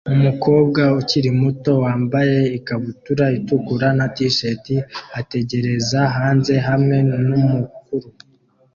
Umukobwa 0.13 0.81
ukiri 0.99 1.29
muto 1.41 1.71
wambaye 1.83 2.39
ikabutura 2.57 3.25
itukura 3.37 3.87
na 3.97 4.05
t-shirt 4.15 4.65
ategereza 5.19 5.99
hanze 6.17 6.53
hamwe 6.67 6.97
numukuru 7.27 8.07